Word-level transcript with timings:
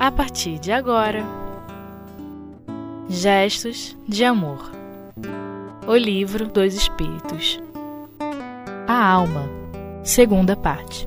a 0.00 0.10
partir 0.10 0.58
de 0.58 0.72
agora. 0.72 1.22
Gestos 3.06 3.94
de 4.08 4.24
Amor 4.24 4.70
O 5.86 5.94
Livro 5.94 6.48
dos 6.48 6.72
Espíritos 6.72 7.60
A 8.88 9.12
Alma, 9.12 9.46
segunda 10.02 10.56
parte, 10.56 11.06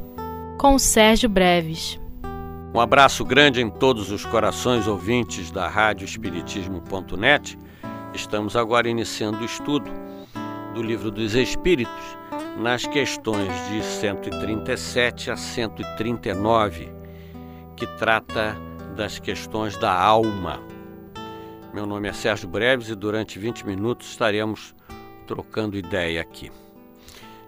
com 0.59 0.77
Sérgio 0.77 1.27
Breves. 1.27 1.99
Um 2.71 2.79
abraço 2.79 3.25
grande 3.25 3.61
em 3.61 3.69
todos 3.69 4.11
os 4.11 4.27
corações 4.27 4.87
ouvintes 4.87 5.49
da 5.49 5.67
Rádio 5.67 6.05
Espiritismo.net. 6.05 7.57
Estamos 8.13 8.55
agora 8.55 8.87
iniciando 8.87 9.39
o 9.39 9.45
estudo 9.45 9.89
do 10.75 10.83
Livro 10.83 11.09
dos 11.09 11.33
Espíritos 11.33 12.17
nas 12.59 12.85
questões 12.85 13.51
de 13.71 13.83
137 13.83 15.31
a 15.31 15.35
139, 15.35 16.93
que 17.75 17.87
trata 17.97 18.55
das 18.93 19.17
questões 19.17 19.75
da 19.77 19.91
alma. 19.91 20.61
Meu 21.73 21.85
nome 21.85 22.07
é 22.07 22.13
Sérgio 22.13 22.47
Breves 22.47 22.89
e 22.89 22.95
durante 22.95 23.39
20 23.39 23.65
minutos 23.65 24.09
estaremos 24.09 24.75
trocando 25.25 25.75
ideia 25.75 26.21
aqui. 26.21 26.51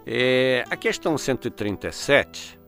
É, 0.06 0.64
a 0.70 0.76
questão 0.76 1.18
137, 1.18 2.60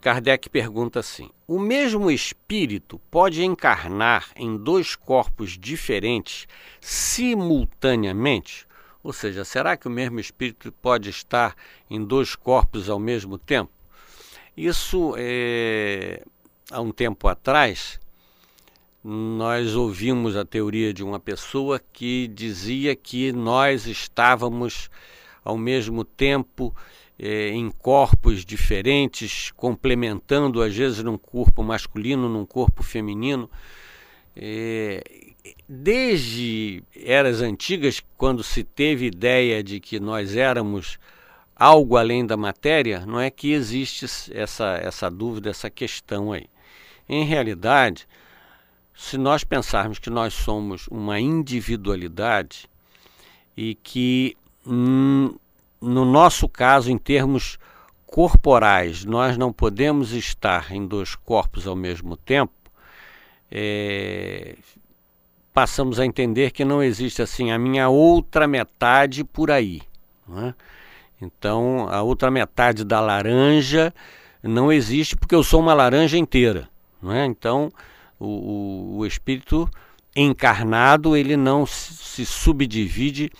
Kardec 0.00 0.48
pergunta 0.48 1.00
assim: 1.00 1.30
O 1.46 1.58
mesmo 1.58 2.10
espírito 2.10 2.98
pode 3.10 3.44
encarnar 3.44 4.30
em 4.34 4.56
dois 4.56 4.96
corpos 4.96 5.58
diferentes 5.58 6.46
simultaneamente? 6.80 8.66
Ou 9.02 9.12
seja, 9.12 9.44
será 9.44 9.76
que 9.76 9.86
o 9.86 9.90
mesmo 9.90 10.18
espírito 10.18 10.72
pode 10.72 11.10
estar 11.10 11.54
em 11.88 12.02
dois 12.02 12.34
corpos 12.34 12.88
ao 12.88 12.98
mesmo 12.98 13.38
tempo? 13.38 13.70
Isso, 14.56 15.14
é, 15.18 16.24
há 16.70 16.80
um 16.80 16.90
tempo 16.90 17.28
atrás, 17.28 18.00
nós 19.02 19.76
ouvimos 19.76 20.36
a 20.36 20.44
teoria 20.44 20.92
de 20.92 21.04
uma 21.04 21.20
pessoa 21.20 21.80
que 21.92 22.26
dizia 22.28 22.96
que 22.96 23.32
nós 23.32 23.86
estávamos 23.86 24.90
ao 25.44 25.56
mesmo 25.56 26.04
tempo 26.04 26.74
é, 27.18 27.50
em 27.50 27.70
corpos 27.70 28.44
diferentes, 28.44 29.52
complementando 29.52 30.60
às 30.60 30.74
vezes 30.74 31.02
num 31.04 31.16
corpo 31.16 31.62
masculino, 31.62 32.28
num 32.28 32.44
corpo 32.44 32.82
feminino. 32.82 33.48
É, 34.34 35.02
desde 35.68 36.82
eras 36.94 37.40
antigas, 37.40 38.02
quando 38.18 38.42
se 38.42 38.64
teve 38.64 39.06
ideia 39.06 39.62
de 39.62 39.78
que 39.78 40.00
nós 40.00 40.34
éramos 40.34 40.98
algo 41.54 41.96
além 41.96 42.26
da 42.26 42.36
matéria, 42.36 43.06
não 43.06 43.20
é 43.20 43.30
que 43.30 43.52
existe 43.52 44.04
essa, 44.32 44.76
essa 44.82 45.08
dúvida, 45.08 45.48
essa 45.48 45.70
questão 45.70 46.32
aí. 46.32 46.48
Em 47.08 47.24
realidade, 47.24 48.06
se 48.94 49.18
nós 49.18 49.44
pensarmos 49.44 49.98
que 49.98 50.10
nós 50.10 50.34
somos 50.34 50.88
uma 50.88 51.20
individualidade 51.20 52.68
e 53.56 53.74
que, 53.74 54.36
hum, 54.66 55.34
no 55.80 56.04
nosso 56.04 56.48
caso, 56.48 56.90
em 56.90 56.98
termos 56.98 57.58
corporais, 58.06 59.04
nós 59.04 59.36
não 59.36 59.52
podemos 59.52 60.12
estar 60.12 60.72
em 60.72 60.86
dois 60.86 61.14
corpos 61.14 61.66
ao 61.66 61.76
mesmo 61.76 62.16
tempo, 62.16 62.52
é, 63.50 64.56
passamos 65.52 66.00
a 66.00 66.06
entender 66.06 66.50
que 66.50 66.64
não 66.64 66.82
existe 66.82 67.22
assim 67.22 67.50
a 67.50 67.58
minha 67.58 67.88
outra 67.88 68.46
metade 68.46 69.22
por 69.24 69.50
aí. 69.50 69.82
É? 70.36 70.54
Então, 71.20 71.88
a 71.90 72.02
outra 72.02 72.30
metade 72.30 72.84
da 72.84 73.00
laranja 73.00 73.92
não 74.42 74.72
existe 74.72 75.16
porque 75.16 75.34
eu 75.34 75.42
sou 75.42 75.60
uma 75.60 75.74
laranja 75.74 76.18
inteira. 76.18 76.68
É? 77.04 77.24
Então, 77.24 77.70
o, 78.18 78.98
o, 78.98 79.06
espírito 79.06 79.70
encarnado 80.14 81.16
ele 81.16 81.36
não 81.36 81.66
se 81.66 82.24
subdivide 82.24 83.30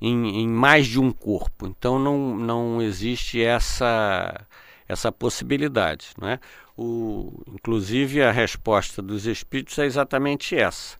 em, 0.00 0.42
em, 0.42 0.48
mais 0.48 0.86
de 0.86 1.00
um 1.00 1.10
corpo. 1.10 1.66
Então, 1.66 1.98
não, 1.98 2.36
não 2.36 2.82
existe 2.82 3.42
essa, 3.42 4.46
essa 4.86 5.10
possibilidade. 5.10 6.08
Não 6.20 6.28
é? 6.28 6.38
o, 6.76 7.42
inclusive, 7.46 8.22
a 8.22 8.30
resposta 8.30 9.00
dos 9.00 9.26
espíritos 9.26 9.78
é 9.78 9.86
exatamente 9.86 10.54
essa. 10.54 10.98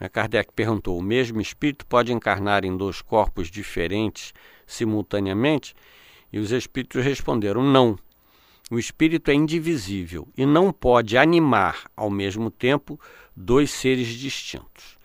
Né, 0.00 0.08
Kardec 0.08 0.52
perguntou: 0.52 0.98
o 0.98 1.02
mesmo 1.02 1.40
espírito 1.40 1.86
pode 1.86 2.12
encarnar 2.12 2.64
em 2.64 2.76
dois 2.76 3.00
corpos 3.00 3.50
diferentes 3.50 4.34
simultaneamente? 4.66 5.74
E 6.32 6.38
os 6.38 6.50
espíritos 6.50 7.04
responderam: 7.04 7.62
não. 7.62 7.98
O 8.70 8.78
espírito 8.78 9.30
é 9.30 9.34
indivisível 9.34 10.28
e 10.36 10.44
não 10.44 10.72
pode 10.72 11.16
animar 11.16 11.88
ao 11.96 12.10
mesmo 12.10 12.50
tempo 12.50 12.98
dois 13.34 13.70
seres 13.70 14.08
distintos. 14.08 14.98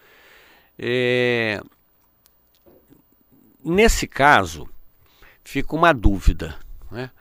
É... 0.78 1.62
Nesse 3.64 4.08
caso, 4.08 4.68
fica 5.44 5.76
uma 5.76 5.94
dúvida. 5.94 6.58
Né? 6.90 7.12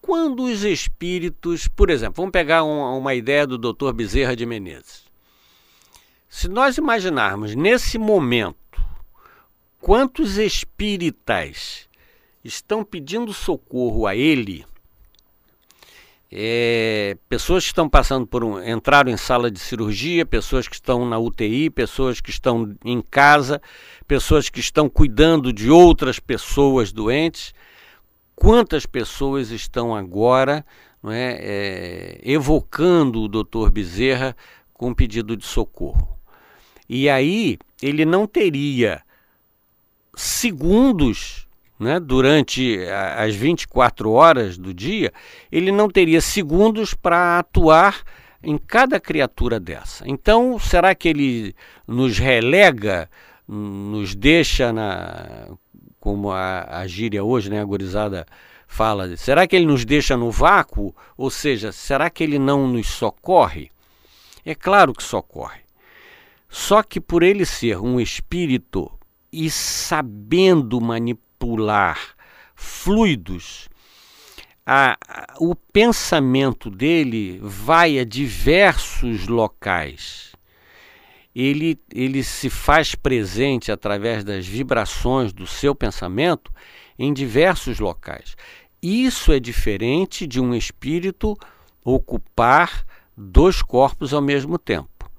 Quando 0.00 0.44
os 0.44 0.64
espíritos, 0.64 1.68
por 1.68 1.90
exemplo, 1.90 2.16
vamos 2.16 2.32
pegar 2.32 2.62
uma, 2.62 2.92
uma 2.92 3.14
ideia 3.14 3.46
do 3.46 3.58
Dr. 3.58 3.92
Bezerra 3.92 4.34
de 4.34 4.46
Menezes. 4.46 5.04
Se 6.30 6.48
nós 6.48 6.78
imaginarmos 6.78 7.54
nesse 7.54 7.98
momento 7.98 8.56
quantos 9.80 10.38
espíritas 10.38 11.88
estão 12.42 12.82
pedindo 12.82 13.34
socorro 13.34 14.06
a 14.06 14.16
ele, 14.16 14.64
é, 16.30 17.16
pessoas 17.28 17.64
que 17.64 17.70
estão 17.70 17.88
passando 17.88 18.26
por 18.26 18.44
um. 18.44 18.62
entraram 18.62 19.10
em 19.10 19.16
sala 19.16 19.50
de 19.50 19.58
cirurgia, 19.58 20.26
pessoas 20.26 20.68
que 20.68 20.74
estão 20.74 21.06
na 21.08 21.18
UTI, 21.18 21.70
pessoas 21.70 22.20
que 22.20 22.30
estão 22.30 22.76
em 22.84 23.00
casa, 23.00 23.62
pessoas 24.06 24.50
que 24.50 24.60
estão 24.60 24.88
cuidando 24.88 25.52
de 25.52 25.70
outras 25.70 26.20
pessoas 26.20 26.92
doentes. 26.92 27.54
Quantas 28.36 28.84
pessoas 28.84 29.50
estão 29.50 29.96
agora 29.96 30.64
não 31.02 31.10
é, 31.10 31.38
é 31.40 32.20
evocando 32.22 33.22
o 33.22 33.28
doutor 33.28 33.70
Bezerra 33.70 34.36
com 34.74 34.94
pedido 34.94 35.36
de 35.36 35.46
socorro? 35.46 36.18
E 36.86 37.08
aí 37.08 37.58
ele 37.82 38.04
não 38.04 38.26
teria 38.26 39.02
segundos 40.14 41.47
né, 41.78 42.00
durante 42.00 42.78
as 43.16 43.34
24 43.34 44.10
horas 44.10 44.58
do 44.58 44.74
dia, 44.74 45.12
ele 45.50 45.70
não 45.70 45.88
teria 45.88 46.20
segundos 46.20 46.92
para 46.92 47.38
atuar 47.38 48.02
em 48.42 48.58
cada 48.58 48.98
criatura 48.98 49.60
dessa. 49.60 50.04
Então, 50.08 50.58
será 50.58 50.94
que 50.94 51.08
ele 51.08 51.54
nos 51.86 52.18
relega, 52.18 53.08
nos 53.46 54.14
deixa 54.14 54.72
na. 54.72 55.48
Como 56.00 56.30
a, 56.30 56.78
a 56.78 56.86
gíria 56.86 57.24
hoje, 57.24 57.50
né, 57.50 57.60
a 57.60 57.64
gorizada 57.64 58.24
fala, 58.68 59.16
será 59.16 59.46
que 59.46 59.56
ele 59.56 59.66
nos 59.66 59.84
deixa 59.84 60.16
no 60.16 60.30
vácuo? 60.30 60.94
Ou 61.16 61.28
seja, 61.28 61.72
será 61.72 62.08
que 62.08 62.22
ele 62.22 62.38
não 62.38 62.68
nos 62.68 62.88
socorre? 62.88 63.70
É 64.44 64.54
claro 64.54 64.94
que 64.94 65.02
socorre. 65.02 65.60
Só 66.48 66.82
que 66.82 67.00
por 67.00 67.22
ele 67.22 67.44
ser 67.44 67.78
um 67.78 68.00
espírito 68.00 68.90
e 69.32 69.50
sabendo 69.50 70.80
manipular 70.80 71.27
fluidos, 72.54 73.68
a, 74.66 74.98
a, 75.08 75.34
o 75.40 75.54
pensamento 75.54 76.70
dele 76.70 77.38
vai 77.42 77.98
a 77.98 78.04
diversos 78.04 79.26
locais. 79.26 80.32
Ele, 81.34 81.78
ele 81.94 82.22
se 82.22 82.50
faz 82.50 82.94
presente 82.94 83.70
através 83.70 84.24
das 84.24 84.46
vibrações 84.46 85.32
do 85.32 85.46
seu 85.46 85.74
pensamento 85.74 86.52
em 86.98 87.12
diversos 87.12 87.78
locais. 87.78 88.36
Isso 88.82 89.32
é 89.32 89.40
diferente 89.40 90.26
de 90.26 90.40
um 90.40 90.54
espírito 90.54 91.36
ocupar 91.84 92.84
dois 93.16 93.62
corpos 93.62 94.12
ao 94.12 94.20
mesmo 94.20 94.58
tempo. 94.58 95.10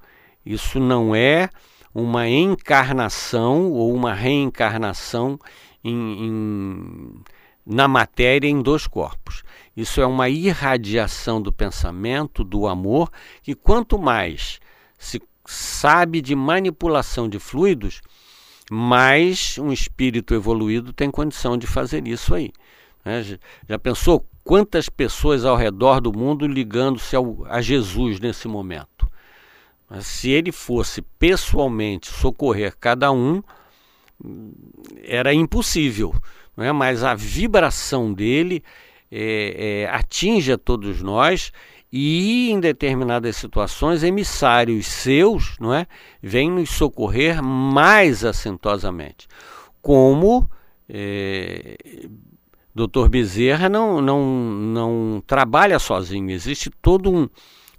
Isso 0.45 0.79
não 0.79 1.15
é 1.15 1.49
uma 1.93 2.27
encarnação 2.27 3.71
ou 3.71 3.93
uma 3.93 4.13
reencarnação 4.13 5.39
em, 5.83 6.25
em, 6.25 7.13
na 7.65 7.87
matéria 7.87 8.47
em 8.47 8.61
dois 8.61 8.87
corpos. 8.87 9.43
Isso 9.75 10.01
é 10.01 10.05
uma 10.05 10.29
irradiação 10.29 11.41
do 11.41 11.51
pensamento, 11.51 12.43
do 12.43 12.67
amor, 12.67 13.11
que 13.41 13.55
quanto 13.55 13.97
mais 13.97 14.59
se 14.97 15.21
sabe 15.45 16.21
de 16.21 16.35
manipulação 16.35 17.27
de 17.29 17.39
fluidos, 17.39 18.01
mais 18.69 19.57
um 19.57 19.71
espírito 19.71 20.33
evoluído 20.33 20.93
tem 20.93 21.09
condição 21.09 21.57
de 21.57 21.65
fazer 21.65 22.07
isso 22.07 22.35
aí. 22.35 22.51
Né? 23.03 23.39
Já 23.67 23.79
pensou 23.79 24.25
quantas 24.43 24.89
pessoas 24.89 25.45
ao 25.45 25.55
redor 25.55 26.01
do 26.01 26.11
mundo 26.11 26.45
ligando-se 26.45 27.15
a 27.47 27.61
Jesus 27.61 28.19
nesse 28.19 28.47
momento? 28.47 29.09
Mas 29.89 30.05
se 30.05 30.29
ele 30.29 30.51
fosse 30.51 31.01
pessoalmente 31.01 32.11
socorrer 32.11 32.75
cada 32.79 33.11
um, 33.11 33.41
era 35.03 35.33
impossível. 35.33 36.13
Não 36.55 36.63
é? 36.63 36.71
Mas 36.71 37.03
a 37.03 37.15
vibração 37.15 38.13
dele 38.13 38.63
é, 39.11 39.85
é, 39.85 39.89
atinge 39.89 40.51
a 40.51 40.57
todos 40.57 41.01
nós 41.01 41.51
e 41.91 42.51
em 42.51 42.59
determinadas 42.59 43.35
situações 43.35 44.03
emissários 44.03 44.85
seus, 44.85 45.57
não 45.59 45.73
é, 45.73 45.87
vêm 46.21 46.51
nos 46.51 46.69
socorrer 46.69 47.41
mais 47.41 48.23
assentosamente, 48.23 49.27
como 49.81 50.49
é, 50.87 51.77
Dr. 52.75 53.09
Bezerra 53.09 53.67
não, 53.67 54.01
não, 54.01 54.23
não 54.23 55.23
trabalha 55.25 55.79
sozinho, 55.79 56.29
existe 56.29 56.69
todo 56.69 57.11
um, 57.11 57.27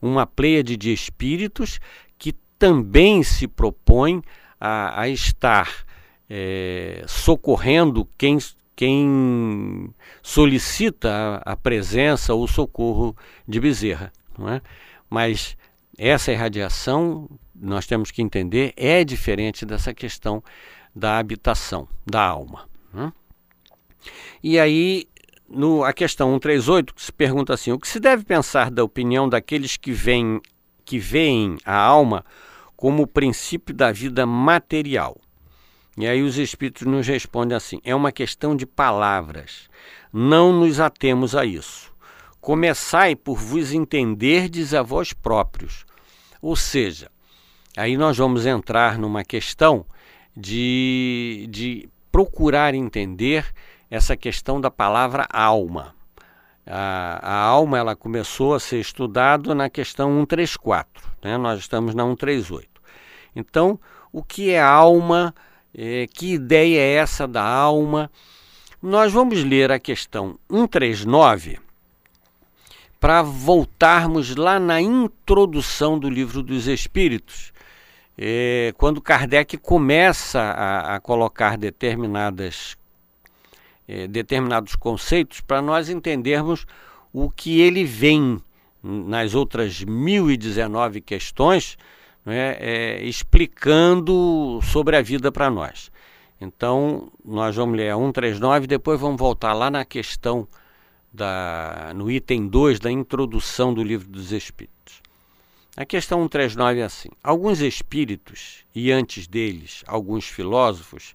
uma 0.02 0.26
pleiade 0.26 0.76
de 0.76 0.92
espíritos 0.92 1.78
que 2.18 2.32
também 2.58 3.22
se 3.22 3.46
propõe 3.46 4.22
a, 4.60 5.02
a 5.02 5.08
estar 5.08 5.84
é, 6.32 7.02
socorrendo 7.08 8.08
quem, 8.16 8.38
quem 8.76 9.92
solicita 10.22 11.42
a, 11.44 11.52
a 11.52 11.56
presença 11.56 12.32
ou 12.32 12.46
socorro 12.46 13.16
de 13.48 13.58
Bezerra. 13.58 14.12
Não 14.38 14.48
é? 14.48 14.62
Mas 15.10 15.56
essa 15.98 16.30
irradiação, 16.30 17.28
nós 17.52 17.84
temos 17.84 18.12
que 18.12 18.22
entender, 18.22 18.72
é 18.76 19.02
diferente 19.02 19.66
dessa 19.66 19.92
questão 19.92 20.42
da 20.94 21.18
habitação 21.18 21.88
da 22.06 22.22
alma. 22.22 22.68
Né? 22.94 23.12
E 24.42 24.58
aí, 24.58 25.08
no, 25.48 25.82
a 25.82 25.92
questão 25.92 26.28
138 26.34 26.94
se 26.96 27.12
pergunta 27.12 27.52
assim: 27.52 27.72
o 27.72 27.78
que 27.78 27.88
se 27.88 27.98
deve 27.98 28.24
pensar 28.24 28.70
da 28.70 28.84
opinião 28.84 29.28
daqueles 29.28 29.76
que 29.76 29.90
veem, 29.90 30.40
que 30.84 30.98
veem 30.98 31.58
a 31.64 31.76
alma 31.76 32.24
como 32.76 33.02
o 33.02 33.06
princípio 33.06 33.74
da 33.74 33.90
vida 33.90 34.24
material? 34.24 35.20
E 35.96 36.06
aí 36.06 36.22
os 36.22 36.38
espíritos 36.38 36.86
nos 36.86 37.06
respondem 37.06 37.56
assim: 37.56 37.80
é 37.84 37.94
uma 37.94 38.12
questão 38.12 38.54
de 38.54 38.66
palavras. 38.66 39.68
Não 40.12 40.52
nos 40.52 40.80
atemos 40.80 41.34
a 41.34 41.44
isso. 41.44 41.92
Começai 42.40 43.14
por 43.14 43.38
vos 43.38 43.72
entenderdes 43.72 44.72
a 44.72 44.82
vós 44.82 45.12
próprios. 45.12 45.84
Ou 46.40 46.56
seja, 46.56 47.10
aí 47.76 47.96
nós 47.96 48.16
vamos 48.16 48.46
entrar 48.46 48.98
numa 48.98 49.22
questão 49.22 49.84
de, 50.34 51.46
de 51.50 51.88
procurar 52.10 52.74
entender 52.74 53.46
essa 53.90 54.16
questão 54.16 54.60
da 54.60 54.70
palavra 54.70 55.26
alma. 55.30 55.94
A, 56.66 57.18
a, 57.20 57.34
alma 57.42 57.78
ela 57.78 57.96
começou 57.96 58.54
a 58.54 58.60
ser 58.60 58.78
estudada 58.78 59.54
na 59.54 59.68
questão 59.68 60.10
134, 60.20 61.10
né? 61.22 61.36
nós 61.36 61.58
estamos 61.58 61.94
na 61.94 62.04
138. 62.04 62.68
Então, 63.34 63.78
o 64.12 64.22
que 64.22 64.50
é 64.50 64.60
alma? 64.60 65.34
É, 65.74 66.06
que 66.12 66.34
ideia 66.34 66.80
é 66.80 66.94
essa 66.94 67.26
da 67.26 67.44
alma? 67.44 68.10
Nós 68.82 69.12
vamos 69.12 69.44
ler 69.44 69.70
a 69.70 69.78
questão 69.78 70.38
139 70.50 71.58
para 72.98 73.22
voltarmos 73.22 74.36
lá 74.36 74.60
na 74.60 74.80
introdução 74.80 75.98
do 75.98 76.10
livro 76.10 76.42
dos 76.42 76.66
Espíritos, 76.66 77.52
é, 78.16 78.74
quando 78.76 79.00
Kardec 79.00 79.56
começa 79.56 80.40
a, 80.40 80.96
a 80.96 81.00
colocar 81.00 81.56
determinadas 81.56 82.76
é, 83.88 84.06
determinados 84.06 84.76
conceitos 84.76 85.40
para 85.40 85.60
nós 85.60 85.88
entendermos 85.88 86.66
o 87.12 87.30
que 87.30 87.60
ele 87.60 87.84
vem 87.84 88.40
nas 88.82 89.34
outras 89.34 89.82
1019 89.82 91.00
questões 91.00 91.76
né, 92.24 92.56
é, 92.58 93.02
explicando 93.02 94.60
sobre 94.62 94.96
a 94.96 95.02
vida 95.02 95.30
para 95.32 95.50
nós. 95.50 95.90
Então, 96.40 97.12
nós 97.24 97.54
vamos 97.56 97.76
ler 97.76 97.90
a 97.90 97.96
139 97.96 98.66
depois 98.66 98.98
vamos 98.98 99.18
voltar 99.18 99.52
lá 99.52 99.70
na 99.70 99.84
questão, 99.84 100.48
da, 101.12 101.92
no 101.94 102.10
item 102.10 102.48
2 102.48 102.80
da 102.80 102.90
introdução 102.90 103.74
do 103.74 103.82
Livro 103.82 104.08
dos 104.08 104.32
Espíritos. 104.32 105.02
A 105.76 105.84
questão 105.84 106.18
139 106.22 106.80
é 106.80 106.84
assim: 106.84 107.08
alguns 107.22 107.60
espíritos, 107.60 108.64
e 108.74 108.90
antes 108.90 109.26
deles 109.26 109.84
alguns 109.86 110.26
filósofos, 110.26 111.14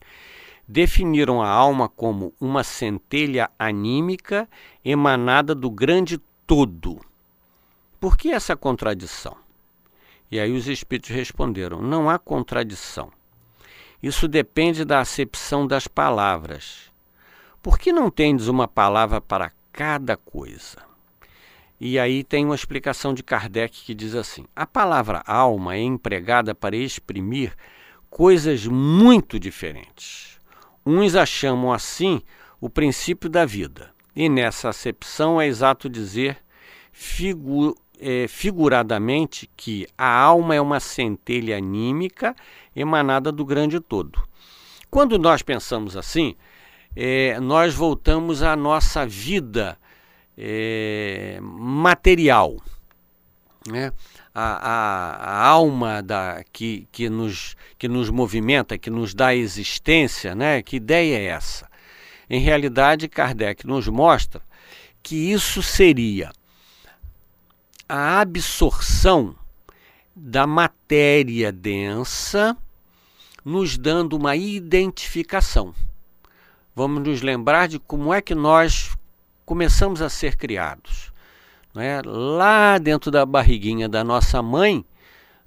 definiram 0.67 1.41
a 1.41 1.49
alma 1.49 1.87
como 1.89 2.33
uma 2.39 2.63
centelha 2.63 3.49
anímica 3.57 4.49
emanada 4.83 5.53
do 5.53 5.69
grande 5.69 6.19
todo. 6.47 6.99
Por 7.99 8.17
que 8.17 8.31
essa 8.31 8.55
contradição? 8.55 9.44
E 10.31 10.39
aí 10.39 10.51
os 10.51 10.67
espíritos 10.67 11.11
responderam: 11.11 11.81
não 11.81 12.09
há 12.09 12.17
contradição. 12.17 13.11
Isso 14.01 14.27
depende 14.27 14.83
da 14.83 14.99
acepção 14.99 15.65
das 15.65 15.87
palavras. 15.87 16.91
Por 17.61 17.79
que 17.79 17.91
não 17.91 18.09
tendes 18.09 18.47
uma 18.47 18.67
palavra 18.67 19.19
para 19.19 19.51
cada 19.71 20.15
coisa? 20.15 20.77
E 21.79 21.99
aí 21.99 22.23
tem 22.23 22.45
uma 22.45 22.55
explicação 22.55 23.13
de 23.13 23.23
Kardec 23.23 23.83
que 23.83 23.93
diz 23.93 24.15
assim: 24.15 24.45
a 24.55 24.65
palavra 24.65 25.23
alma 25.25 25.75
é 25.75 25.81
empregada 25.81 26.55
para 26.55 26.75
exprimir 26.75 27.55
coisas 28.09 28.65
muito 28.65 29.39
diferentes. 29.39 30.39
Uns 30.85 31.15
a 31.15 31.25
chamam 31.25 31.73
assim 31.73 32.21
o 32.61 32.69
princípio 32.69 33.29
da 33.29 33.45
vida, 33.45 33.91
e 34.15 34.29
nessa 34.29 34.69
acepção 34.69 35.41
é 35.41 35.47
exato 35.47 35.89
dizer 35.89 36.37
figu 36.91 37.75
é, 37.99 38.27
figuradamente 38.27 39.49
que 39.55 39.87
a 39.97 40.07
alma 40.07 40.55
é 40.55 40.61
uma 40.61 40.79
centelha 40.79 41.57
anímica 41.57 42.35
emanada 42.75 43.31
do 43.31 43.45
grande 43.45 43.79
todo. 43.79 44.21
Quando 44.89 45.17
nós 45.17 45.41
pensamos 45.41 45.97
assim, 45.97 46.35
é, 46.95 47.39
nós 47.39 47.73
voltamos 47.73 48.41
à 48.41 48.55
nossa 48.55 49.05
vida 49.05 49.77
é, 50.37 51.39
material. 51.41 52.57
Né? 53.67 53.91
a, 54.35 54.41
a, 54.41 55.15
a, 55.15 55.47
alma 55.47 56.03
da, 56.03 56.43
que, 56.51 56.87
que, 56.91 57.09
nos, 57.09 57.55
que 57.79 57.87
nos 57.87 58.09
movimenta, 58.09 58.77
que 58.77 58.89
nos 58.89 59.13
dá 59.13 59.33
existência, 59.33 60.35
né? 60.35 60.61
que 60.61 60.75
ideia 60.75 61.17
é 61.17 61.25
essa? 61.27 61.69
Em 62.29 62.41
realidade, 62.41 63.07
Kardec 63.07 63.65
nos 63.65 63.87
mostra 63.87 64.41
que 65.01 65.31
isso 65.31 65.63
seria 65.63 66.31
a 67.87 68.19
absorção 68.19 69.35
da 70.15 70.47
matéria 70.47 71.51
densa, 71.51 72.57
nos 73.43 73.77
dando 73.77 74.15
uma 74.15 74.35
identificação. 74.35 75.73
Vamos 76.75 77.03
nos 77.03 77.21
lembrar 77.21 77.67
de 77.67 77.79
como 77.79 78.13
é 78.13 78.21
que 78.21 78.33
nós 78.35 78.95
começamos 79.45 80.01
a 80.01 80.09
ser 80.09 80.35
criados 80.35 81.13
né, 81.75 82.01
lá 82.05 82.77
dentro 82.77 83.11
da 83.11 83.25
barriguinha 83.25 83.89
da 83.89 84.03
nossa 84.03 84.41
mãe, 84.41 84.83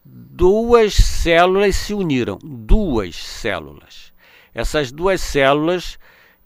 duas 0.04 0.94
células 0.94 1.74
se 1.74 1.94
uniram. 1.94 2.38
Duas 2.44 3.16
células. 3.16 4.12
Essas 4.54 4.92
duas 4.92 5.22
células 5.22 5.98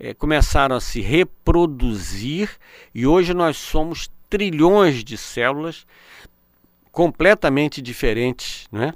é, 0.02 0.12
começaram 0.12 0.75
a 0.75 0.80
se 0.80 1.00
reproduzir 1.00 2.50
e 2.92 3.06
hoje 3.06 3.32
nós 3.32 3.56
somos 3.56 4.11
trilhões 4.28 5.04
de 5.04 5.16
células 5.16 5.87
completamente 6.90 7.80
diferentes, 7.80 8.66
né? 8.73 8.94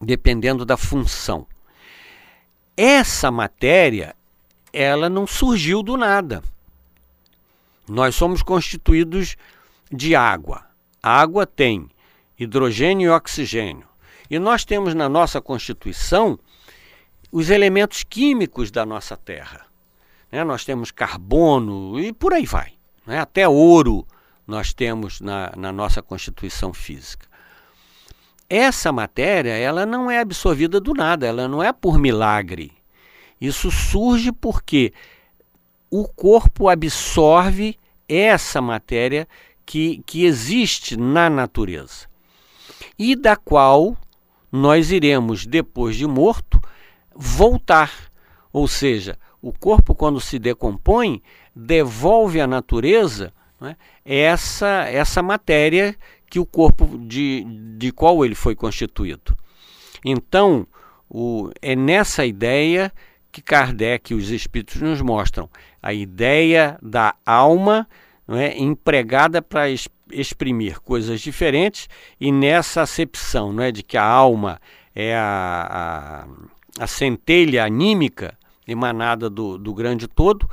dependendo 0.00 0.64
da 0.64 0.76
função. 0.76 1.44
Essa 2.76 3.32
matéria, 3.32 4.14
ela 4.72 5.10
não 5.10 5.26
surgiu 5.26 5.82
do 5.82 5.96
nada. 5.96 6.40
Nós 7.88 8.14
somos 8.14 8.44
constituídos 8.44 9.36
de 9.90 10.14
água. 10.14 10.64
A 11.02 11.20
água 11.20 11.44
tem 11.44 11.90
hidrogênio 12.38 13.06
e 13.06 13.10
oxigênio. 13.10 13.88
E 14.30 14.38
nós 14.38 14.64
temos 14.64 14.94
na 14.94 15.08
nossa 15.08 15.40
Constituição 15.40 16.38
os 17.32 17.50
elementos 17.50 18.04
químicos 18.04 18.70
da 18.70 18.86
nossa 18.86 19.16
Terra. 19.16 19.71
Né? 20.32 20.42
Nós 20.42 20.64
temos 20.64 20.90
carbono 20.90 22.00
e 22.00 22.12
por 22.12 22.32
aí 22.32 22.46
vai. 22.46 22.72
Né? 23.06 23.20
Até 23.20 23.46
ouro 23.46 24.06
nós 24.46 24.72
temos 24.72 25.20
na, 25.20 25.52
na 25.56 25.70
nossa 25.70 26.02
Constituição 26.02 26.72
Física. 26.72 27.28
Essa 28.48 28.90
matéria 28.90 29.52
ela 29.52 29.86
não 29.86 30.10
é 30.10 30.18
absorvida 30.18 30.80
do 30.80 30.94
nada, 30.94 31.26
ela 31.26 31.46
não 31.46 31.62
é 31.62 31.72
por 31.72 31.98
milagre. 31.98 32.72
Isso 33.40 33.70
surge 33.70 34.32
porque 34.32 34.92
o 35.90 36.08
corpo 36.08 36.68
absorve 36.68 37.78
essa 38.08 38.60
matéria 38.60 39.28
que, 39.64 40.02
que 40.06 40.24
existe 40.24 40.96
na 40.96 41.30
natureza 41.30 42.06
e 42.98 43.16
da 43.16 43.36
qual 43.36 43.96
nós 44.50 44.90
iremos, 44.90 45.46
depois 45.46 45.96
de 45.96 46.06
morto, 46.06 46.60
voltar. 47.14 47.90
Ou 48.52 48.68
seja, 48.68 49.18
o 49.42 49.52
corpo, 49.52 49.94
quando 49.94 50.20
se 50.20 50.38
decompõe, 50.38 51.20
devolve 51.54 52.40
à 52.40 52.46
natureza 52.46 53.32
né, 53.60 53.76
essa, 54.04 54.86
essa 54.88 55.20
matéria 55.20 55.96
que 56.30 56.38
o 56.38 56.46
corpo 56.46 56.96
de, 56.96 57.44
de 57.76 57.90
qual 57.90 58.24
ele 58.24 58.36
foi 58.36 58.54
constituído. 58.54 59.36
Então, 60.04 60.66
o, 61.10 61.50
é 61.60 61.74
nessa 61.74 62.24
ideia 62.24 62.92
que 63.32 63.42
Kardec 63.42 64.12
e 64.12 64.16
os 64.16 64.30
espíritos 64.30 64.80
nos 64.80 65.00
mostram 65.00 65.50
a 65.82 65.92
ideia 65.92 66.78
da 66.80 67.14
alma 67.26 67.88
é, 68.28 68.56
empregada 68.56 69.42
para 69.42 69.66
exprimir 70.10 70.80
coisas 70.80 71.20
diferentes 71.20 71.88
e 72.20 72.30
nessa 72.30 72.82
acepção 72.82 73.52
não 73.52 73.62
é, 73.62 73.72
de 73.72 73.82
que 73.82 73.96
a 73.96 74.04
alma 74.04 74.60
é 74.94 75.16
a, 75.16 76.26
a, 76.78 76.84
a 76.84 76.86
centelha 76.86 77.64
anímica 77.64 78.38
emanada 78.66 79.28
do, 79.28 79.58
do 79.58 79.74
grande 79.74 80.06
todo, 80.06 80.48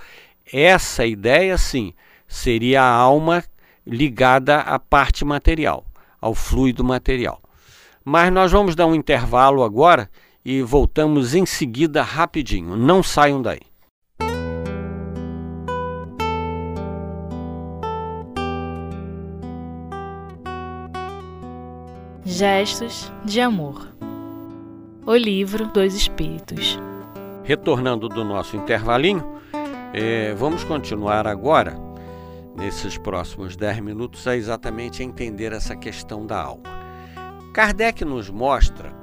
essa 0.52 1.06
ideia, 1.06 1.58
sim, 1.58 1.94
seria 2.28 2.82
a 2.82 2.92
alma 2.92 3.44
ligada 3.86 4.62
à 4.62 4.80
parte 4.80 5.24
material, 5.24 5.86
ao 6.20 6.34
fluido 6.34 6.84
material. 6.84 7.42
Mas 8.04 8.32
nós 8.32 8.52
vamos 8.52 8.76
dar 8.76 8.88
um 8.88 8.96
intervalo 8.96 9.64
agora 9.64 10.10
e 10.44 10.62
voltamos 10.62 11.36
em 11.36 11.46
seguida 11.46 12.02
rapidinho. 12.02 12.76
Não 12.76 13.04
saiam 13.04 13.42
daí. 13.42 13.62
Gestos 22.26 23.12
de 23.26 23.42
Amor 23.42 23.92
O 25.06 25.16
Livro 25.16 25.66
dos 25.68 25.96
Espíritos 25.96 26.80
Retornando 27.50 28.08
do 28.08 28.24
nosso 28.24 28.56
intervalinho, 28.56 29.42
é, 29.92 30.36
vamos 30.36 30.64
continuar 30.64 31.26
agora, 31.26 31.76
nesses 32.56 32.96
próximos 32.96 33.56
10 33.56 33.80
minutos, 33.80 34.28
a 34.28 34.38
exatamente 34.38 35.02
entender 35.02 35.52
essa 35.52 35.76
questão 35.76 36.28
da 36.28 36.40
alma. 36.40 36.70
Kardec 37.52 38.06
nos 38.06 38.30
mostra 38.30 38.94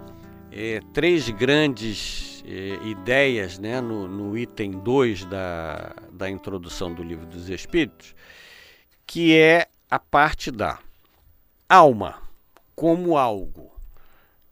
é, 0.52 0.78
três 0.92 1.28
grandes 1.28 2.44
é, 2.46 2.86
ideias 2.86 3.58
né, 3.58 3.80
no, 3.80 4.06
no 4.06 4.38
item 4.38 4.78
2 4.78 5.24
da, 5.24 5.92
da 6.12 6.30
introdução 6.30 6.94
do 6.94 7.02
Livro 7.02 7.26
dos 7.26 7.48
Espíritos, 7.48 8.14
que 9.04 9.36
é 9.36 9.66
a 9.90 9.98
parte 9.98 10.52
da 10.52 10.78
alma 11.68 12.22
como 12.76 13.18
algo 13.18 13.72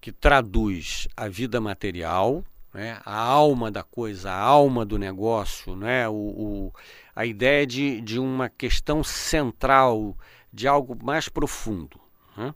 que 0.00 0.10
traduz 0.10 1.06
a 1.16 1.28
vida 1.28 1.60
material, 1.60 2.44
né, 2.74 2.98
a 3.04 3.16
alma 3.16 3.70
da 3.70 3.84
coisa, 3.84 4.32
a 4.32 4.38
alma 4.38 4.84
do 4.84 4.98
negócio, 4.98 5.76
né, 5.76 6.08
o, 6.08 6.12
o, 6.12 6.72
a 7.14 7.24
ideia 7.24 7.64
de, 7.64 8.00
de 8.00 8.18
uma 8.18 8.48
questão 8.48 9.04
central, 9.04 10.18
de 10.52 10.66
algo 10.66 10.98
mais 11.02 11.28
profundo. 11.28 12.00
Né. 12.36 12.52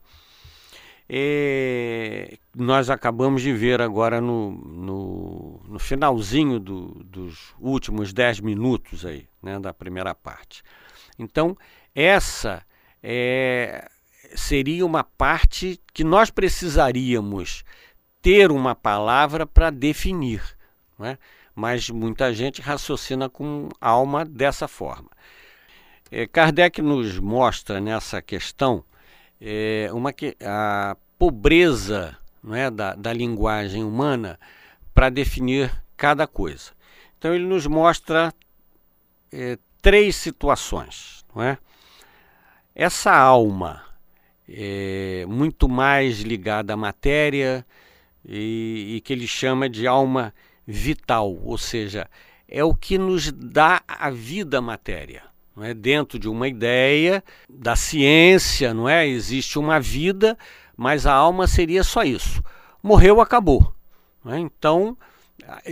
É, 1.08 2.36
nós 2.54 2.90
acabamos 2.90 3.40
de 3.40 3.52
ver 3.52 3.80
agora 3.80 4.20
no, 4.20 4.50
no, 4.50 5.62
no 5.66 5.78
finalzinho 5.78 6.58
do, 6.58 7.02
dos 7.04 7.54
últimos 7.58 8.12
dez 8.12 8.40
minutos 8.40 9.06
aí, 9.06 9.26
né, 9.40 9.58
da 9.60 9.72
primeira 9.72 10.14
parte. 10.14 10.62
Então, 11.16 11.56
essa 11.94 12.62
é 13.02 13.88
seria 14.34 14.84
uma 14.84 15.04
parte 15.04 15.80
que 15.92 16.04
nós 16.04 16.30
precisaríamos 16.30 17.64
ter 18.20 18.50
uma 18.50 18.74
palavra 18.74 19.46
para 19.46 19.70
definir. 19.70 20.42
É? 21.00 21.16
Mas 21.54 21.88
muita 21.90 22.32
gente 22.32 22.60
raciocina 22.60 23.28
com 23.28 23.68
alma 23.80 24.24
dessa 24.24 24.66
forma. 24.66 25.10
É, 26.10 26.26
Kardec 26.26 26.80
nos 26.80 27.18
mostra 27.18 27.80
nessa 27.80 28.22
questão 28.22 28.84
é, 29.40 29.88
uma 29.92 30.12
que, 30.12 30.36
a 30.42 30.96
pobreza 31.18 32.16
é, 32.52 32.70
da, 32.70 32.94
da 32.94 33.12
linguagem 33.12 33.84
humana 33.84 34.38
para 34.94 35.10
definir 35.10 35.70
cada 35.96 36.26
coisa. 36.26 36.72
Então 37.18 37.34
ele 37.34 37.44
nos 37.44 37.66
mostra 37.66 38.32
é, 39.32 39.58
três 39.82 40.16
situações. 40.16 41.24
Não 41.34 41.42
é? 41.42 41.58
Essa 42.74 43.14
alma 43.14 43.82
é, 44.48 45.26
muito 45.28 45.68
mais 45.68 46.20
ligada 46.20 46.72
à 46.72 46.76
matéria 46.76 47.66
e, 48.24 48.96
e 48.96 49.00
que 49.00 49.12
ele 49.12 49.26
chama 49.26 49.68
de 49.68 49.86
alma 49.86 50.34
vital, 50.66 51.34
ou 51.42 51.56
seja, 51.56 52.08
é 52.48 52.62
o 52.62 52.74
que 52.74 52.98
nos 52.98 53.30
dá 53.32 53.82
a 53.86 54.10
vida 54.10 54.60
matéria. 54.60 55.22
Não 55.56 55.64
é? 55.64 55.74
Dentro 55.74 56.18
de 56.18 56.28
uma 56.28 56.46
ideia 56.46 57.22
da 57.48 57.74
ciência, 57.74 58.72
não 58.72 58.88
é? 58.88 59.06
Existe 59.06 59.58
uma 59.58 59.80
vida, 59.80 60.38
mas 60.76 61.06
a 61.06 61.12
alma 61.12 61.46
seria 61.46 61.82
só 61.82 62.02
isso. 62.02 62.42
Morreu, 62.82 63.20
acabou. 63.20 63.72
É? 64.26 64.38
Então, 64.38 64.96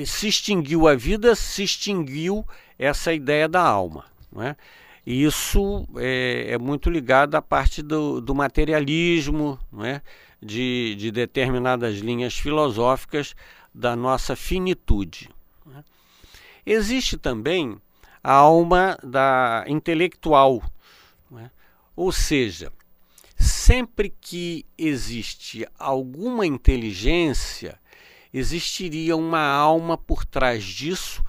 se 0.05 0.29
extinguiu 0.29 0.89
a 0.89 0.95
vida, 0.95 1.35
se 1.35 1.63
extinguiu 1.63 2.45
essa 2.79 3.13
ideia 3.13 3.49
da 3.49 3.63
alma. 3.63 4.05
Não 4.33 4.43
é? 4.43 4.57
Isso 5.07 5.87
é, 5.99 6.55
é, 6.55 6.59
muito 6.59 6.91
ligado 6.91 7.37
à 7.37 7.43
parte 7.43 7.81
do, 7.81 8.21
do 8.21 8.35
materialismo, 8.35 9.57
é? 9.85 10.01
de, 10.43 10.97
de 10.97 11.13
determinadas 11.13 11.99
linhas 11.99 12.37
filosóficas 12.37 13.37
da 13.73 13.95
nossa 13.95 14.35
finitude. 14.35 15.31
É? 15.73 15.85
Existe 16.67 17.17
também 17.17 17.81
a 18.21 18.33
alma 18.33 18.99
da 19.01 19.65
intelectual, 19.69 20.61
é? 21.39 21.51
ou 21.95 22.11
seja, 22.11 22.73
sempre 23.37 24.13
que 24.21 24.67
existe 24.77 25.65
alguma 25.79 26.45
inteligência, 26.45 27.79
existiria 28.35 29.17
uma 29.17 29.47
alma 29.47 29.97
por 29.97 30.25
trás 30.25 30.65
disso 30.65 31.23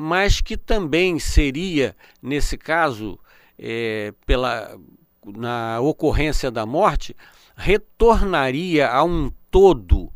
mas 0.00 0.40
que 0.40 0.56
também 0.56 1.18
seria, 1.18 1.94
nesse 2.22 2.56
caso, 2.56 3.18
é, 3.58 4.14
pela, 4.24 4.80
na 5.26 5.78
ocorrência 5.80 6.50
da 6.50 6.64
morte, 6.64 7.14
retornaria 7.54 8.88
a 8.88 9.04
um 9.04 9.30
todo, 9.50 10.10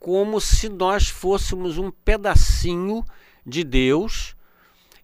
como 0.00 0.40
se 0.40 0.70
nós 0.70 1.08
fôssemos 1.08 1.76
um 1.76 1.90
pedacinho 1.90 3.04
de 3.44 3.62
Deus 3.62 4.34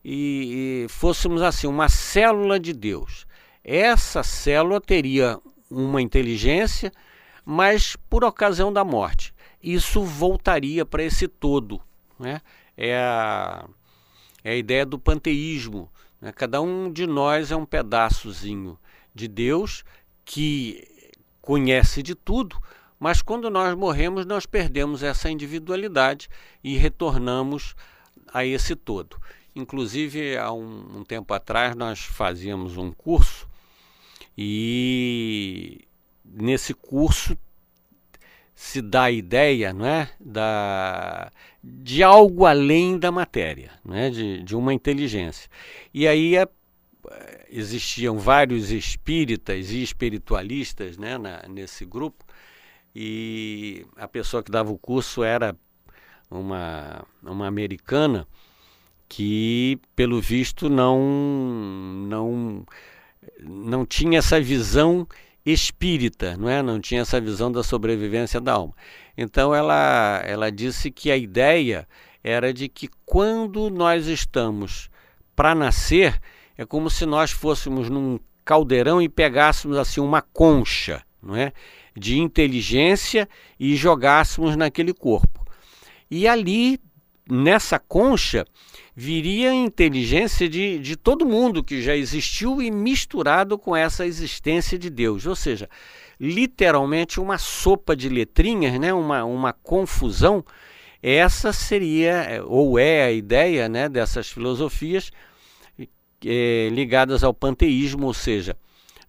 e, 0.03 0.87
e 0.87 0.89
fôssemos 0.89 1.43
assim, 1.43 1.67
uma 1.67 1.91
célula 1.91 2.59
de 2.59 2.73
Deus. 2.73 3.27
Essa 3.63 4.23
célula 4.23 4.81
teria 4.81 5.39
uma 5.71 6.01
inteligência, 6.01 6.91
mas 7.45 7.97
por 8.09 8.25
ocasião 8.25 8.73
da 8.73 8.83
morte. 8.83 9.35
Isso 9.63 10.03
voltaria 10.03 10.87
para 10.87 11.03
esse 11.03 11.29
todo. 11.29 11.83
Né? 12.19 12.41
É 12.79 12.97
a, 12.97 13.69
é 14.45 14.53
a 14.53 14.57
ideia 14.57 14.87
do 14.87 14.99
panteísmo. 14.99 15.91
Né? 16.21 16.31
Cada 16.31 16.63
um 16.63 16.91
de 16.93 17.07
nós 17.07 17.51
é 17.51 17.57
um 17.57 17.67
pedaçozinho 17.67 18.79
de 19.13 19.27
Deus 19.27 19.85
que 20.25 20.87
conhece 21.43 22.03
de 22.03 22.15
tudo, 22.15 22.57
mas 23.01 23.21
quando 23.21 23.51
nós 23.51 23.75
morremos, 23.75 24.25
nós 24.25 24.47
perdemos 24.47 25.03
essa 25.03 25.29
individualidade 25.29 26.29
e 26.63 26.77
retornamos 26.77 27.75
a 28.33 28.45
esse 28.45 28.77
todo. 28.77 29.21
Inclusive, 29.57 30.37
há 30.37 30.53
um, 30.53 30.99
um 30.99 31.05
tempo 31.05 31.35
atrás, 31.35 31.75
nós 31.75 32.01
fazíamos 32.01 32.77
um 32.77 32.93
curso 32.93 33.49
e 34.37 35.85
nesse 36.25 36.75
curso 36.75 37.37
se 38.59 38.83
dá 38.83 39.05
a 39.05 39.11
ideia 39.13 39.73
não 39.73 39.87
é, 39.87 40.11
da, 40.19 41.31
de 41.63 42.03
algo 42.03 42.45
além 42.45 42.99
da 42.99 43.13
matéria, 43.13 43.71
não 43.85 43.95
é, 43.95 44.11
de, 44.11 44.43
de 44.43 44.57
uma 44.57 44.75
inteligência. 44.75 45.49
E 45.95 46.09
aí 46.09 46.37
a, 46.37 46.49
existiam 47.49 48.19
vários 48.19 48.73
espíritas 48.73 49.71
e 49.71 49.81
espiritualistas 49.81 50.99
né, 50.99 51.17
na, 51.17 51.45
nesse 51.49 51.85
grupo, 51.85 52.25
e 52.93 53.87
a 53.97 54.09
pessoa 54.09 54.43
que 54.43 54.51
dava 54.51 54.73
o 54.73 54.77
curso 54.77 55.23
era 55.23 55.57
uma, 56.29 57.07
uma 57.23 57.47
americana 57.47 58.27
que, 59.09 59.81
pelo 59.95 60.21
visto, 60.21 60.69
não, 60.69 60.99
não, 62.09 62.67
não 63.41 63.87
tinha 63.87 64.19
essa 64.19 64.41
visão 64.41 65.07
espírita, 65.53 66.37
não 66.37 66.49
é? 66.49 66.63
Não 66.63 66.81
tinha 66.81 67.03
essa 67.03 67.21
visão 67.21 67.51
da 67.51 67.63
sobrevivência 67.63 68.41
da 68.41 68.53
alma. 68.55 68.75
Então 69.17 69.55
ela 69.55 70.23
ela 70.25 70.51
disse 70.51 70.91
que 70.91 71.11
a 71.11 71.17
ideia 71.17 71.87
era 72.23 72.53
de 72.53 72.69
que 72.69 72.89
quando 73.07 73.71
nós 73.71 74.07
estamos 74.07 74.91
para 75.35 75.55
nascer, 75.55 76.21
é 76.57 76.65
como 76.65 76.91
se 76.91 77.07
nós 77.07 77.31
fôssemos 77.31 77.89
num 77.89 78.19
caldeirão 78.45 79.01
e 79.01 79.09
pegássemos 79.09 79.77
assim 79.77 80.01
uma 80.01 80.21
concha, 80.21 81.03
não 81.23 81.37
é? 81.37 81.53
De 81.97 82.19
inteligência 82.19 83.29
e 83.59 83.77
jogássemos 83.77 84.57
naquele 84.57 84.93
corpo. 84.93 85.47
E 86.11 86.27
ali 86.27 86.81
nessa 87.31 87.79
concha 87.79 88.47
viria 89.01 89.55
inteligência 89.55 90.49
de, 90.49 90.77
de 90.81 90.97
todo 90.97 91.25
mundo 91.25 91.63
que 91.63 91.81
já 91.81 91.95
existiu 91.95 92.61
e 92.61 92.69
misturado 92.69 93.57
com 93.57 93.77
essa 93.77 94.05
existência 94.05 94.77
de 94.77 94.91
Deus. 94.91 95.25
Ou 95.25 95.37
seja, 95.37 95.71
literalmente 96.19 97.21
uma 97.21 97.39
sopa 97.39 97.95
de 97.95 98.09
letrinhas, 98.09 98.77
né? 98.81 98.93
uma, 98.93 99.23
uma 99.23 99.53
confusão. 99.53 100.45
Essa 101.01 101.53
seria, 101.53 102.43
ou 102.45 102.77
é 102.77 103.05
a 103.05 103.13
ideia 103.13 103.69
né, 103.69 103.89
dessas 103.89 104.31
filosofias 104.31 105.13
é, 106.27 106.69
ligadas 106.73 107.23
ao 107.23 107.33
panteísmo, 107.33 108.09
ou 108.09 108.15
seja, 108.15 108.57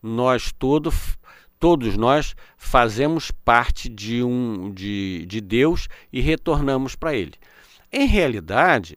nós 0.03 0.51
todos 0.51 1.17
todos 1.59 1.97
nós 1.97 2.35
fazemos 2.57 3.31
parte 3.31 3.89
de 3.89 4.23
um 4.23 4.71
de, 4.71 5.25
de 5.25 5.41
Deus 5.41 5.87
e 6.13 6.21
retornamos 6.21 6.95
para 6.95 7.15
Ele. 7.15 7.33
Em 7.91 8.05
realidade, 8.05 8.95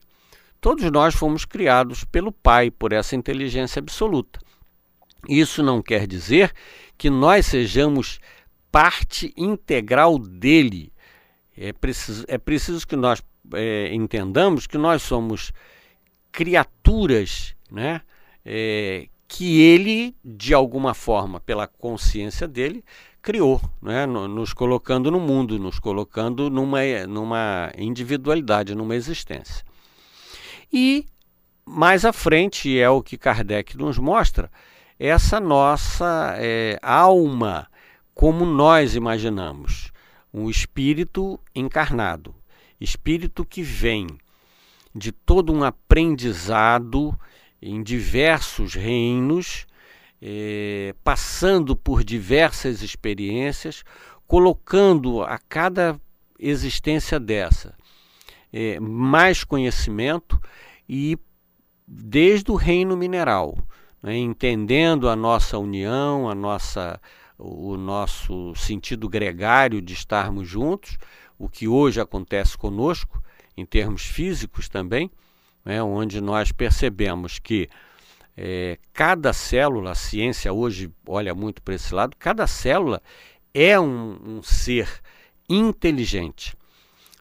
todos 0.62 0.88
nós 0.92 1.12
fomos 1.12 1.44
criados 1.44 2.04
pelo 2.04 2.30
Pai, 2.30 2.70
por 2.70 2.92
essa 2.92 3.16
inteligência 3.16 3.80
absoluta. 3.80 4.38
Isso 5.28 5.60
não 5.60 5.82
quer 5.82 6.06
dizer 6.06 6.52
que 6.96 7.10
nós 7.10 7.46
sejamos 7.46 8.20
parte 8.70 9.34
integral 9.36 10.20
dele. 10.20 10.92
É 11.56 11.72
preciso, 11.72 12.24
é 12.28 12.38
preciso 12.38 12.86
que 12.86 12.94
nós 12.94 13.20
é, 13.52 13.92
entendamos 13.92 14.68
que 14.68 14.78
nós 14.78 15.02
somos 15.02 15.52
criaturas 16.30 17.56
né, 17.68 18.00
é, 18.44 19.08
que 19.26 19.60
ele, 19.60 20.14
de 20.24 20.54
alguma 20.54 20.94
forma, 20.94 21.40
pela 21.40 21.66
consciência 21.66 22.46
dele, 22.46 22.84
criou, 23.20 23.60
né, 23.82 24.06
nos 24.06 24.54
colocando 24.54 25.10
no 25.10 25.18
mundo, 25.18 25.58
nos 25.58 25.80
colocando 25.80 26.48
numa, 26.48 26.80
numa 27.08 27.72
individualidade, 27.76 28.76
numa 28.76 28.94
existência. 28.94 29.71
E 30.72 31.06
mais 31.64 32.04
à 32.04 32.12
frente, 32.12 32.78
é 32.78 32.88
o 32.88 33.02
que 33.02 33.16
Kardec 33.16 33.76
nos 33.76 33.98
mostra, 33.98 34.50
essa 34.98 35.38
nossa 35.38 36.34
é, 36.38 36.78
alma, 36.82 37.68
como 38.14 38.44
nós 38.44 38.94
imaginamos, 38.94 39.92
um 40.32 40.48
espírito 40.48 41.38
encarnado, 41.54 42.34
espírito 42.80 43.44
que 43.44 43.62
vem 43.62 44.06
de 44.94 45.12
todo 45.12 45.52
um 45.52 45.62
aprendizado 45.62 47.18
em 47.60 47.82
diversos 47.82 48.74
reinos, 48.74 49.66
é, 50.20 50.94
passando 51.02 51.76
por 51.76 52.04
diversas 52.04 52.82
experiências, 52.82 53.82
colocando 54.26 55.22
a 55.22 55.38
cada 55.38 56.00
existência 56.38 57.18
dessa 57.20 57.74
é, 58.52 58.78
mais 58.80 59.44
conhecimento 59.44 60.40
e 60.88 61.18
desde 61.86 62.50
o 62.50 62.54
reino 62.54 62.96
mineral 62.96 63.56
né, 64.02 64.16
entendendo 64.16 65.08
a 65.08 65.14
nossa 65.14 65.56
união, 65.56 66.28
a 66.28 66.34
nossa, 66.34 67.00
o 67.38 67.76
nosso 67.76 68.54
sentido 68.56 69.08
gregário 69.08 69.80
de 69.80 69.94
estarmos 69.94 70.48
juntos, 70.48 70.98
o 71.38 71.48
que 71.48 71.68
hoje 71.68 72.00
acontece 72.00 72.58
conosco, 72.58 73.22
em 73.56 73.64
termos 73.64 74.02
físicos 74.02 74.68
também, 74.68 75.10
né, 75.64 75.82
onde 75.82 76.20
nós 76.20 76.50
percebemos 76.50 77.38
que 77.38 77.68
é, 78.36 78.78
cada 78.92 79.32
célula, 79.32 79.92
a 79.92 79.94
ciência 79.94 80.52
hoje 80.52 80.90
olha 81.06 81.34
muito 81.34 81.62
para 81.62 81.74
esse 81.74 81.94
lado, 81.94 82.16
cada 82.18 82.46
célula 82.46 83.00
é 83.54 83.78
um, 83.78 84.38
um 84.38 84.42
ser 84.42 84.88
inteligente, 85.48 86.56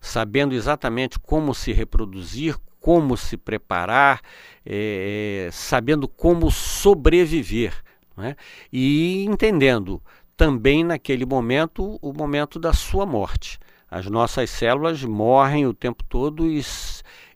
sabendo 0.02 0.56
exatamente 0.56 1.20
como 1.20 1.54
se 1.54 1.72
reproduzir, 1.72 2.58
como 2.80 3.16
se 3.16 3.38
preparar, 3.38 4.20
é, 4.66 5.48
sabendo 5.52 6.08
como 6.08 6.50
sobreviver 6.50 7.74
né? 8.18 8.36
e 8.74 9.24
entendendo 9.24 10.02
também 10.36 10.84
naquele 10.84 11.26
momento 11.26 12.00
o 12.02 12.12
momento 12.12 12.60
da 12.60 12.74
sua 12.74 13.06
morte. 13.06 13.60
As 13.90 14.08
nossas 14.08 14.50
células 14.50 15.04
morrem 15.04 15.68
o 15.68 15.74
tempo 15.74 16.04
todo 16.04 16.48
e, 16.48 16.62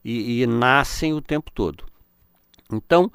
e, 0.04 0.42
e 0.42 0.48
nascem 0.48 1.14
o 1.14 1.22
tempo 1.22 1.52
todo. 1.52 1.86
Então, 2.72 3.12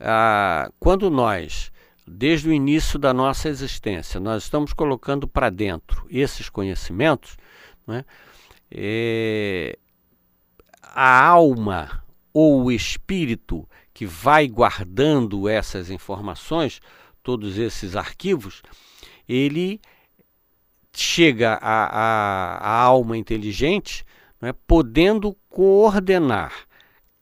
ah, 0.00 0.70
quando 0.78 1.10
nós, 1.10 1.70
desde 2.06 2.48
o 2.48 2.52
início 2.52 2.98
da 2.98 3.12
nossa 3.12 3.48
existência, 3.48 4.18
nós 4.18 4.44
estamos 4.44 4.72
colocando 4.72 5.26
para 5.26 5.50
dentro 5.50 6.06
esses 6.08 6.48
conhecimentos, 6.48 7.36
né, 7.86 8.04
é, 8.74 9.78
a 10.82 11.26
alma 11.26 12.02
ou 12.32 12.64
o 12.64 12.72
espírito 12.72 13.68
que 13.92 14.04
vai 14.04 14.48
guardando 14.48 15.48
essas 15.48 15.88
informações, 15.88 16.80
todos 17.22 17.56
esses 17.56 17.94
arquivos, 17.94 18.62
ele 19.28 19.80
chega 20.92 21.58
à, 21.60 22.82
alma 22.82 23.16
inteligente 23.16 24.04
né, 24.40 24.52
podendo 24.66 25.36
coordenar 25.48 26.52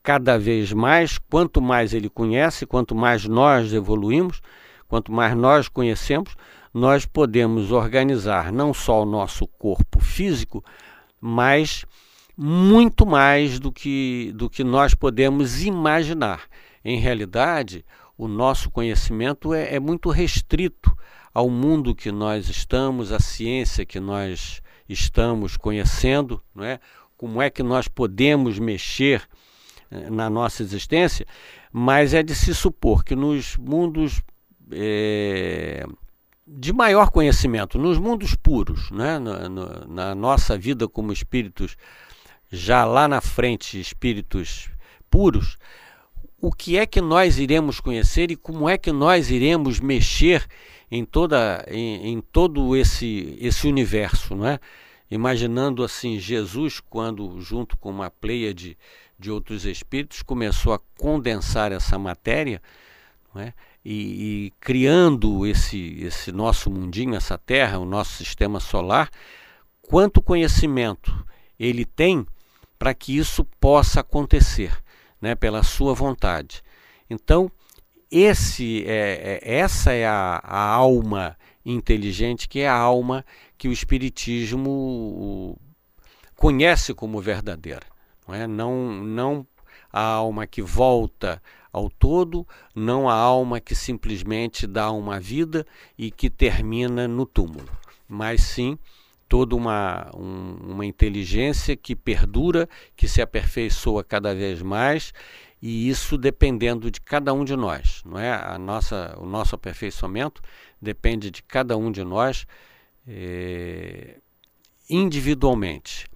cada 0.01 0.37
vez 0.37 0.73
mais, 0.73 1.17
quanto 1.17 1.61
mais 1.61 1.93
ele 1.93 2.09
conhece, 2.09 2.65
quanto 2.65 2.93
mais 2.93 3.25
nós 3.25 3.71
evoluímos, 3.71 4.41
quanto 4.87 5.11
mais 5.11 5.35
nós 5.35 5.69
conhecemos, 5.69 6.35
nós 6.73 7.05
podemos 7.05 7.71
organizar 7.71 8.51
não 8.51 8.73
só 8.73 9.03
o 9.03 9.05
nosso 9.05 9.47
corpo 9.47 9.99
físico, 10.01 10.63
mas 11.25 11.85
muito 12.35 13.05
mais 13.05 13.57
do 13.57 13.71
que, 13.71 14.33
do 14.35 14.49
que 14.49 14.61
nós 14.61 14.93
podemos 14.93 15.63
imaginar. 15.63 16.41
Em 16.83 16.99
realidade, 16.99 17.85
o 18.17 18.27
nosso 18.27 18.69
conhecimento 18.69 19.53
é, 19.53 19.75
é 19.75 19.79
muito 19.79 20.09
restrito 20.09 20.93
ao 21.33 21.49
mundo 21.49 21.95
que 21.95 22.11
nós 22.11 22.49
estamos, 22.49 23.13
à 23.13 23.19
ciência 23.19 23.85
que 23.85 24.01
nós 24.01 24.61
estamos 24.89 25.55
conhecendo, 25.55 26.41
não 26.53 26.65
é? 26.65 26.77
como 27.15 27.41
é 27.41 27.49
que 27.49 27.63
nós 27.63 27.87
podemos 27.87 28.59
mexer 28.59 29.23
eh, 29.89 30.09
na 30.09 30.29
nossa 30.29 30.61
existência, 30.61 31.25
mas 31.71 32.13
é 32.13 32.21
de 32.21 32.35
se 32.35 32.53
supor 32.53 33.01
que 33.01 33.15
nos 33.15 33.55
mundos 33.55 34.21
é, 34.73 35.85
de 36.45 36.73
maior 36.73 37.09
conhecimento, 37.09 37.77
nos 37.77 37.97
mundos 37.97 38.35
puros, 38.35 38.91
né? 38.91 39.17
na, 39.17 39.49
na, 39.87 40.15
nossa 40.15 40.57
vida 40.57 40.87
como 40.87 41.13
espíritos 41.13 41.77
já 42.51 42.85
lá 42.85 43.07
na 43.07 43.21
frente 43.21 43.79
espíritos 43.79 44.69
puros, 45.09 45.57
o 46.39 46.51
que 46.51 46.77
é 46.77 46.85
que 46.85 46.99
nós 46.99 47.39
iremos 47.39 47.79
conhecer 47.79 48.29
e 48.29 48.35
como 48.35 48.67
é 48.67 48.77
que 48.77 48.91
nós 48.91 49.31
iremos 49.31 49.79
mexer 49.79 50.45
em 50.91 51.05
toda 51.05 51.65
em, 51.69 52.11
em 52.11 52.21
todo 52.21 52.75
esse 52.75 53.37
esse 53.39 53.65
universo, 53.65 54.35
não 54.35 54.45
é? 54.45 54.59
Imaginando 55.09 55.83
assim 55.83 56.19
Jesus 56.19 56.81
quando 56.81 57.39
junto 57.39 57.77
com 57.77 57.89
uma 57.89 58.11
pleia 58.11 58.53
de, 58.53 58.77
de 59.17 59.31
outros 59.31 59.65
espíritos 59.65 60.21
começou 60.21 60.73
a 60.73 60.79
condensar 60.97 61.71
essa 61.71 61.97
matéria, 61.97 62.61
não 63.33 63.41
é? 63.41 63.53
E, 63.85 64.47
e 64.47 64.53
criando 64.61 65.45
esse 65.45 66.01
esse 66.01 66.31
nosso 66.31 66.69
mundinho, 66.69 67.15
essa 67.15 67.37
Terra, 67.37 67.79
o 67.79 67.85
nosso 67.85 68.13
sistema 68.13 68.59
solar, 68.59 69.09
quanto 69.81 70.21
conhecimento 70.21 71.25
ele 71.59 71.85
tem 71.85 72.25
para 72.79 72.93
que 72.93 73.17
isso 73.17 73.45
possa 73.59 74.01
acontecer, 74.01 74.77
né, 75.21 75.35
pela 75.35 75.63
sua 75.63 75.93
vontade. 75.93 76.61
Então, 77.09 77.51
esse 78.11 78.83
é, 78.85 79.41
é, 79.41 79.57
essa 79.59 79.91
é 79.91 80.05
a, 80.05 80.41
a, 80.43 80.65
alma 80.65 81.37
inteligente, 81.65 82.47
que 82.47 82.59
é 82.59 82.67
a 82.67 82.75
alma 82.75 83.25
que 83.57 83.67
o 83.67 83.71
Espiritismo 83.71 85.57
conhece 86.35 86.93
como 86.93 87.21
verdadeira. 87.21 87.85
Não, 88.27 88.35
é? 88.35 88.45
não, 88.45 89.03
não 89.03 89.47
a 89.91 90.01
alma 90.01 90.45
que 90.45 90.61
volta 90.61 91.41
ao 91.73 91.89
todo, 91.89 92.47
não 92.75 93.09
a 93.09 93.13
alma 93.15 93.59
que 93.59 93.73
simplesmente 93.73 94.67
dá 94.67 94.91
uma 94.91 95.19
vida 95.19 95.65
e 95.97 96.11
que 96.11 96.29
termina 96.29 97.07
no 97.07 97.25
túmulo, 97.25 97.69
mas 98.07 98.43
sim 98.43 98.77
toda 99.27 99.55
uma, 99.55 100.11
um, 100.15 100.73
uma 100.73 100.85
inteligência 100.85 101.75
que 101.75 101.95
perdura, 101.95 102.69
que 102.95 103.07
se 103.07 103.19
aperfeiçoa 103.19 104.03
cada 104.03 104.35
vez 104.35 104.61
mais, 104.61 105.11
e 105.59 105.89
isso 105.89 106.19
dependendo 106.19 106.91
de 106.91 107.01
cada 107.01 107.33
um 107.33 107.43
de 107.43 107.55
nós, 107.55 108.03
não 108.05 108.19
é? 108.19 108.31
A 108.31 108.59
nossa, 108.59 109.15
o 109.17 109.25
nosso 109.25 109.55
aperfeiçoamento 109.55 110.39
depende 110.79 111.31
de 111.31 111.41
cada 111.41 111.75
um 111.75 111.91
de 111.91 112.03
nós 112.03 112.45
é, 113.07 114.17
individualmente. 114.87 116.07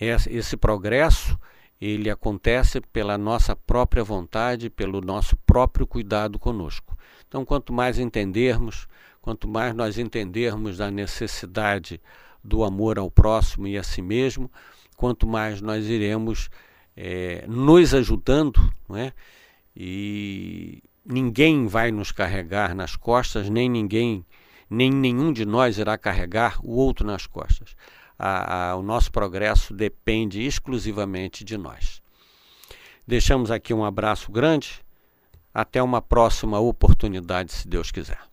Esse, 0.00 0.32
esse 0.32 0.56
progresso 0.56 1.36
ele 1.80 2.10
acontece 2.10 2.80
pela 2.80 3.16
nossa 3.16 3.56
própria 3.56 4.04
vontade, 4.04 4.68
pelo 4.68 5.00
nosso 5.00 5.36
próprio 5.46 5.86
cuidado 5.86 6.38
conosco. 6.38 6.96
Então, 7.26 7.44
quanto 7.44 7.72
mais 7.72 7.98
entendermos, 7.98 8.86
quanto 9.22 9.48
mais 9.48 9.74
nós 9.74 9.98
entendermos 9.98 10.76
da 10.76 10.90
necessidade 10.90 12.00
do 12.44 12.64
amor 12.64 12.98
ao 12.98 13.10
próximo 13.10 13.66
e 13.66 13.78
a 13.78 13.82
si 13.82 14.02
mesmo, 14.02 14.50
quanto 14.96 15.26
mais 15.26 15.62
nós 15.62 15.86
iremos 15.86 16.50
é, 16.96 17.44
nos 17.48 17.94
ajudando, 17.94 18.60
não 18.88 18.96
é? 18.96 19.12
E 19.74 20.82
ninguém 21.04 21.66
vai 21.66 21.90
nos 21.90 22.12
carregar 22.12 22.74
nas 22.74 22.96
costas, 22.96 23.48
nem 23.48 23.68
ninguém, 23.68 24.24
nem 24.68 24.90
nenhum 24.90 25.32
de 25.32 25.46
nós 25.46 25.78
irá 25.78 25.96
carregar 25.96 26.58
o 26.62 26.72
outro 26.72 27.06
nas 27.06 27.26
costas. 27.26 27.74
A, 28.22 28.72
a, 28.72 28.76
o 28.76 28.82
nosso 28.82 29.10
progresso 29.10 29.72
depende 29.72 30.42
exclusivamente 30.42 31.42
de 31.42 31.56
nós. 31.56 32.02
Deixamos 33.06 33.50
aqui 33.50 33.72
um 33.72 33.82
abraço 33.82 34.30
grande. 34.30 34.82
Até 35.54 35.82
uma 35.82 36.02
próxima 36.02 36.60
oportunidade, 36.60 37.52
se 37.52 37.66
Deus 37.66 37.90
quiser. 37.90 38.29